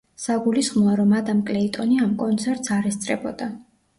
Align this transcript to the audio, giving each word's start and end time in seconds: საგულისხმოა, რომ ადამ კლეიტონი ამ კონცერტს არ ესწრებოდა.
საგულისხმოა, 0.21 0.93
რომ 0.99 1.11
ადამ 1.17 1.43
კლეიტონი 1.49 1.99
ამ 2.05 2.15
კონცერტს 2.23 2.75
არ 2.79 2.91
ესწრებოდა. 2.93 3.51